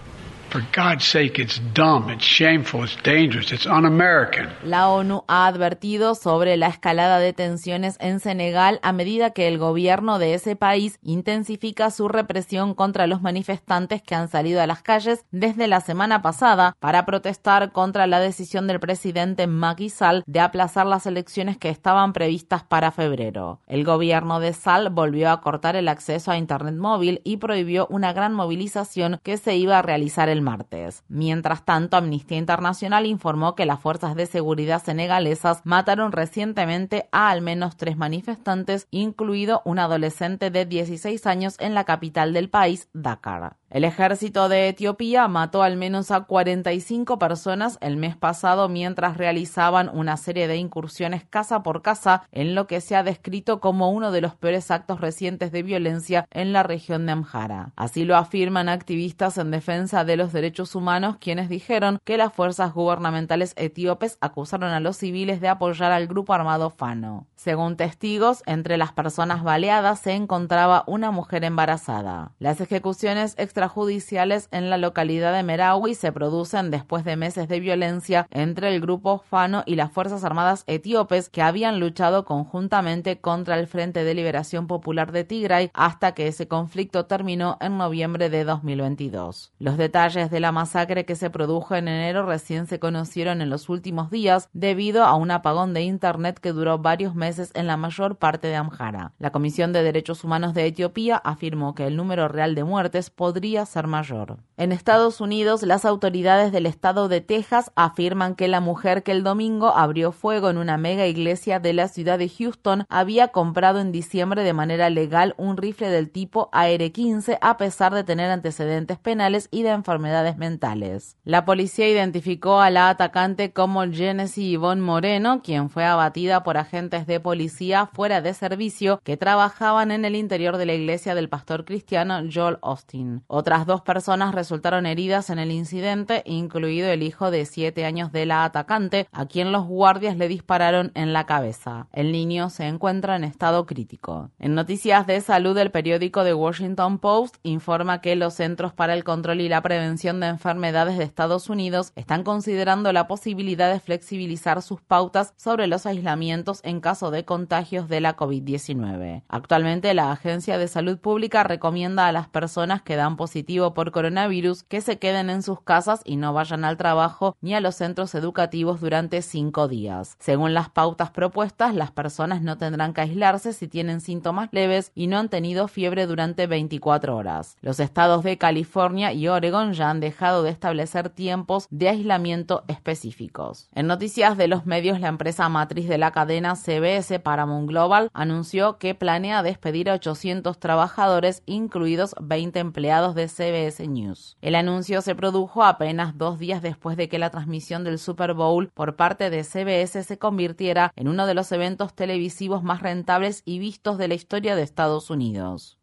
La 4.64 4.88
ONU 4.88 5.24
ha 5.28 5.46
advertido 5.46 6.14
sobre 6.14 6.56
la 6.56 6.68
escalada 6.68 7.18
de 7.18 7.32
tensiones 7.32 7.96
en 8.00 8.20
Senegal 8.20 8.80
a 8.82 8.92
medida 8.92 9.30
que 9.30 9.48
el 9.48 9.58
gobierno 9.58 10.18
de 10.18 10.34
ese 10.34 10.56
país 10.56 10.98
intensifica 11.02 11.90
su 11.90 12.08
represión 12.08 12.74
contra 12.74 13.06
los 13.06 13.22
manifestantes 13.22 14.02
que 14.02 14.14
han 14.14 14.28
salido 14.28 14.62
a 14.62 14.66
las 14.66 14.82
calles 14.82 15.24
desde 15.30 15.66
la 15.66 15.80
semana 15.80 16.22
pasada 16.22 16.76
para 16.80 17.04
protestar 17.04 17.72
contra 17.72 18.06
la 18.06 18.20
decisión 18.20 18.66
del 18.66 18.80
presidente 18.80 19.46
Macky 19.46 19.90
Sall 19.90 20.22
de 20.26 20.40
aplazar 20.40 20.86
las 20.86 21.06
elecciones 21.06 21.58
que 21.58 21.68
estaban 21.68 22.12
previstas 22.12 22.62
para 22.62 22.90
febrero. 22.90 23.60
El 23.66 23.84
gobierno 23.84 24.40
de 24.40 24.52
Sall 24.52 24.90
volvió 24.90 25.30
a 25.30 25.40
cortar 25.40 25.76
el 25.76 25.88
acceso 25.88 26.30
a 26.30 26.38
Internet 26.38 26.76
móvil 26.76 27.20
y 27.24 27.38
prohibió 27.38 27.86
una 27.90 28.12
gran 28.12 28.32
movilización 28.32 29.20
que 29.22 29.36
se 29.36 29.56
iba 29.56 29.78
a 29.78 29.82
realizar 29.82 30.28
el 30.28 30.42
martes. 30.46 31.02
Mientras 31.08 31.64
tanto, 31.64 31.96
Amnistía 31.96 32.38
Internacional 32.38 33.04
informó 33.04 33.54
que 33.54 33.66
las 33.66 33.80
fuerzas 33.80 34.14
de 34.14 34.26
seguridad 34.26 34.82
senegalesas 34.82 35.60
mataron 35.64 36.12
recientemente 36.12 37.08
a 37.12 37.30
al 37.30 37.42
menos 37.42 37.76
tres 37.76 37.96
manifestantes, 37.96 38.86
incluido 38.90 39.60
un 39.64 39.80
adolescente 39.80 40.50
de 40.50 40.64
16 40.64 41.26
años 41.26 41.56
en 41.58 41.74
la 41.74 41.84
capital 41.84 42.32
del 42.32 42.48
país, 42.48 42.88
Dakar. 42.94 43.56
El 43.68 43.82
ejército 43.82 44.48
de 44.48 44.68
Etiopía 44.68 45.26
mató 45.26 45.64
al 45.64 45.76
menos 45.76 46.12
a 46.12 46.20
45 46.20 47.18
personas 47.18 47.78
el 47.80 47.96
mes 47.96 48.16
pasado 48.16 48.68
mientras 48.68 49.16
realizaban 49.16 49.90
una 49.92 50.16
serie 50.16 50.46
de 50.46 50.56
incursiones 50.56 51.24
casa 51.24 51.64
por 51.64 51.82
casa 51.82 52.22
en 52.30 52.54
lo 52.54 52.68
que 52.68 52.80
se 52.80 52.94
ha 52.94 53.02
descrito 53.02 53.58
como 53.58 53.90
uno 53.90 54.12
de 54.12 54.20
los 54.20 54.36
peores 54.36 54.70
actos 54.70 55.00
recientes 55.00 55.50
de 55.50 55.64
violencia 55.64 56.28
en 56.30 56.52
la 56.52 56.62
región 56.62 57.06
de 57.06 57.12
Amhara. 57.12 57.72
Así 57.74 58.04
lo 58.04 58.16
afirman 58.16 58.68
activistas 58.68 59.36
en 59.36 59.50
defensa 59.50 60.04
de 60.04 60.16
los 60.16 60.32
derechos 60.32 60.76
humanos 60.76 61.16
quienes 61.18 61.48
dijeron 61.48 61.98
que 62.04 62.18
las 62.18 62.32
fuerzas 62.32 62.72
gubernamentales 62.72 63.52
etíopes 63.56 64.16
acusaron 64.20 64.70
a 64.70 64.80
los 64.80 64.96
civiles 64.96 65.40
de 65.40 65.48
apoyar 65.48 65.90
al 65.90 66.06
grupo 66.06 66.34
armado 66.34 66.70
Fano. 66.70 67.26
Según 67.34 67.76
testigos, 67.76 68.42
entre 68.46 68.76
las 68.76 68.92
personas 68.92 69.42
baleadas 69.42 70.00
se 70.00 70.12
encontraba 70.12 70.84
una 70.86 71.10
mujer 71.10 71.44
embarazada. 71.44 72.32
Las 72.38 72.60
ejecuciones 72.60 73.34
extra 73.38 73.65
extrajudiciales 73.66 74.48
en 74.52 74.70
la 74.70 74.78
localidad 74.78 75.34
de 75.34 75.42
Merawi 75.42 75.96
se 75.96 76.12
producen 76.12 76.70
después 76.70 77.04
de 77.04 77.16
meses 77.16 77.48
de 77.48 77.58
violencia 77.58 78.28
entre 78.30 78.72
el 78.72 78.80
grupo 78.80 79.24
Fano 79.28 79.64
y 79.66 79.74
las 79.74 79.90
Fuerzas 79.90 80.22
Armadas 80.22 80.62
etíopes 80.68 81.28
que 81.28 81.42
habían 81.42 81.80
luchado 81.80 82.24
conjuntamente 82.24 83.20
contra 83.20 83.58
el 83.58 83.66
Frente 83.66 84.04
de 84.04 84.14
Liberación 84.14 84.68
Popular 84.68 85.10
de 85.10 85.24
Tigray 85.24 85.70
hasta 85.74 86.12
que 86.12 86.28
ese 86.28 86.46
conflicto 86.46 87.06
terminó 87.06 87.58
en 87.60 87.76
noviembre 87.76 88.30
de 88.30 88.44
2022. 88.44 89.52
Los 89.58 89.76
detalles 89.76 90.30
de 90.30 90.38
la 90.38 90.52
masacre 90.52 91.04
que 91.04 91.16
se 91.16 91.28
produjo 91.28 91.74
en 91.74 91.88
enero 91.88 92.24
recién 92.24 92.68
se 92.68 92.78
conocieron 92.78 93.40
en 93.42 93.50
los 93.50 93.68
últimos 93.68 94.10
días 94.12 94.48
debido 94.52 95.04
a 95.04 95.16
un 95.16 95.32
apagón 95.32 95.74
de 95.74 95.82
Internet 95.82 96.38
que 96.38 96.52
duró 96.52 96.78
varios 96.78 97.16
meses 97.16 97.50
en 97.54 97.66
la 97.66 97.76
mayor 97.76 98.16
parte 98.16 98.46
de 98.46 98.54
Amhara. 98.54 99.12
La 99.18 99.32
Comisión 99.32 99.72
de 99.72 99.82
Derechos 99.82 100.22
Humanos 100.22 100.54
de 100.54 100.66
Etiopía 100.66 101.16
afirmó 101.16 101.74
que 101.74 101.88
el 101.88 101.96
número 101.96 102.28
real 102.28 102.54
de 102.54 102.62
muertes 102.62 103.10
podría 103.10 103.45
ser 103.54 103.86
mayor. 103.86 104.38
En 104.56 104.72
Estados 104.72 105.20
Unidos, 105.20 105.62
las 105.62 105.84
autoridades 105.84 106.50
del 106.50 106.66
estado 106.66 107.08
de 107.08 107.20
Texas 107.20 107.70
afirman 107.76 108.34
que 108.34 108.48
la 108.48 108.60
mujer 108.60 109.02
que 109.02 109.12
el 109.12 109.22
domingo 109.22 109.68
abrió 109.68 110.12
fuego 110.12 110.48
en 110.48 110.56
una 110.56 110.78
mega 110.78 111.06
iglesia 111.06 111.60
de 111.60 111.74
la 111.74 111.88
ciudad 111.88 112.18
de 112.18 112.28
Houston 112.28 112.84
había 112.88 113.28
comprado 113.28 113.80
en 113.80 113.92
diciembre 113.92 114.42
de 114.42 114.54
manera 114.54 114.90
legal 114.90 115.34
un 115.36 115.56
rifle 115.56 115.90
del 115.90 116.10
tipo 116.10 116.48
AR-15 116.52 117.38
a 117.40 117.56
pesar 117.58 117.94
de 117.94 118.02
tener 118.02 118.30
antecedentes 118.30 118.98
penales 118.98 119.48
y 119.50 119.62
de 119.62 119.70
enfermedades 119.70 120.38
mentales. 120.38 121.16
La 121.24 121.44
policía 121.44 121.88
identificó 121.88 122.60
a 122.60 122.70
la 122.70 122.88
atacante 122.88 123.52
como 123.52 123.84
Genesis 123.84 124.52
Yvonne 124.52 124.80
Moreno, 124.80 125.42
quien 125.42 125.70
fue 125.70 125.84
abatida 125.84 126.42
por 126.42 126.56
agentes 126.56 127.06
de 127.06 127.20
policía 127.20 127.86
fuera 127.86 128.22
de 128.22 128.32
servicio 128.32 129.00
que 129.04 129.16
trabajaban 129.16 129.90
en 129.90 130.04
el 130.04 130.16
interior 130.16 130.56
de 130.56 130.66
la 130.66 130.74
iglesia 130.74 131.14
del 131.14 131.28
pastor 131.28 131.64
cristiano 131.64 132.20
Joel 132.32 132.58
Austin. 132.62 133.22
Otras 133.38 133.66
dos 133.66 133.82
personas 133.82 134.34
resultaron 134.34 134.86
heridas 134.86 135.28
en 135.28 135.38
el 135.38 135.52
incidente, 135.52 136.22
incluido 136.24 136.88
el 136.88 137.02
hijo 137.02 137.30
de 137.30 137.44
siete 137.44 137.84
años 137.84 138.10
de 138.10 138.24
la 138.24 138.44
atacante, 138.44 139.08
a 139.12 139.26
quien 139.26 139.52
los 139.52 139.66
guardias 139.66 140.16
le 140.16 140.26
dispararon 140.26 140.90
en 140.94 141.12
la 141.12 141.26
cabeza. 141.26 141.86
El 141.92 142.12
niño 142.12 142.48
se 142.48 142.66
encuentra 142.66 143.14
en 143.14 143.24
estado 143.24 143.66
crítico. 143.66 144.30
En 144.38 144.54
noticias 144.54 145.06
de 145.06 145.20
salud, 145.20 145.58
el 145.58 145.70
periódico 145.70 146.24
The 146.24 146.32
Washington 146.32 146.98
Post 146.98 147.36
informa 147.42 148.00
que 148.00 148.16
los 148.16 148.32
Centros 148.32 148.72
para 148.72 148.94
el 148.94 149.04
Control 149.04 149.42
y 149.42 149.50
la 149.50 149.60
Prevención 149.60 150.18
de 150.18 150.28
Enfermedades 150.28 150.96
de 150.96 151.04
Estados 151.04 151.50
Unidos 151.50 151.92
están 151.94 152.22
considerando 152.22 152.90
la 152.94 153.06
posibilidad 153.06 153.70
de 153.70 153.80
flexibilizar 153.80 154.62
sus 154.62 154.80
pautas 154.80 155.34
sobre 155.36 155.66
los 155.66 155.84
aislamientos 155.84 156.60
en 156.64 156.80
caso 156.80 157.10
de 157.10 157.26
contagios 157.26 157.90
de 157.90 158.00
la 158.00 158.16
COVID-19. 158.16 159.24
Actualmente, 159.28 159.92
la 159.92 160.10
Agencia 160.10 160.56
de 160.56 160.68
Salud 160.68 160.96
Pública 160.96 161.42
recomienda 161.42 162.06
a 162.06 162.12
las 162.12 162.28
personas 162.28 162.80
que 162.80 162.96
dan 162.96 163.18
positivo 163.26 163.74
por 163.74 163.90
coronavirus 163.90 164.62
que 164.62 164.80
se 164.80 165.00
queden 165.00 165.30
en 165.30 165.42
sus 165.42 165.60
casas 165.60 166.00
y 166.04 166.14
no 166.14 166.32
vayan 166.32 166.64
al 166.64 166.76
trabajo 166.76 167.36
ni 167.40 167.54
a 167.54 167.60
los 167.60 167.74
centros 167.74 168.14
educativos 168.14 168.80
durante 168.80 169.20
cinco 169.20 169.66
días. 169.66 170.16
Según 170.20 170.54
las 170.54 170.70
pautas 170.70 171.10
propuestas, 171.10 171.74
las 171.74 171.90
personas 171.90 172.40
no 172.40 172.56
tendrán 172.56 172.94
que 172.94 173.00
aislarse 173.00 173.52
si 173.52 173.66
tienen 173.66 174.00
síntomas 174.00 174.48
leves 174.52 174.92
y 174.94 175.08
no 175.08 175.18
han 175.18 175.28
tenido 175.28 175.66
fiebre 175.66 176.06
durante 176.06 176.46
24 176.46 177.16
horas. 177.16 177.56
Los 177.62 177.80
estados 177.80 178.22
de 178.22 178.38
California 178.38 179.12
y 179.12 179.26
Oregon 179.26 179.72
ya 179.72 179.90
han 179.90 179.98
dejado 179.98 180.44
de 180.44 180.50
establecer 180.50 181.10
tiempos 181.10 181.66
de 181.70 181.88
aislamiento 181.88 182.62
específicos. 182.68 183.68
En 183.74 183.88
noticias 183.88 184.36
de 184.36 184.46
los 184.46 184.66
medios, 184.66 185.00
la 185.00 185.08
empresa 185.08 185.48
matriz 185.48 185.88
de 185.88 185.98
la 185.98 186.12
cadena 186.12 186.54
CBS 186.54 187.18
Paramount 187.18 187.68
Global 187.68 188.08
anunció 188.14 188.78
que 188.78 188.94
planea 188.94 189.42
despedir 189.42 189.90
a 189.90 189.94
800 189.94 190.60
trabajadores, 190.60 191.42
incluidos 191.44 192.14
20 192.20 192.60
empleados 192.60 193.15
de 193.16 193.26
CBS 193.26 193.88
News. 193.88 194.36
El 194.40 194.54
anuncio 194.54 195.02
se 195.02 195.16
produjo 195.16 195.64
apenas 195.64 196.16
dos 196.16 196.38
días 196.38 196.62
después 196.62 196.96
de 196.96 197.08
que 197.08 197.18
la 197.18 197.30
transmisión 197.30 197.82
del 197.82 197.98
Super 197.98 198.34
Bowl 198.34 198.70
por 198.72 198.94
parte 198.94 199.30
de 199.30 199.42
CBS 199.42 200.04
se 200.04 200.18
convirtiera 200.18 200.92
en 200.94 201.08
uno 201.08 201.26
de 201.26 201.34
los 201.34 201.50
eventos 201.50 201.94
televisivos 201.94 202.62
más 202.62 202.82
rentables 202.82 203.42
y 203.44 203.58
vistos 203.58 203.98
de 203.98 204.06
la 204.06 204.14
historia 204.14 204.54
de 204.54 204.62
Estados 204.62 205.10
Unidos. 205.10 205.80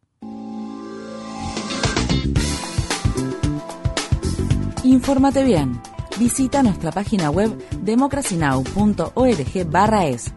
Infórmate 4.84 5.44
bien. 5.44 5.82
Visita 6.18 6.62
nuestra 6.62 6.90
página 6.92 7.30
web 7.30 7.50
democracynow.org/es. 7.80 10.32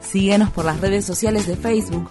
Síguenos 0.00 0.50
por 0.50 0.64
las 0.64 0.80
redes 0.80 1.04
sociales 1.04 1.46
de 1.46 1.56
Facebook, 1.56 2.10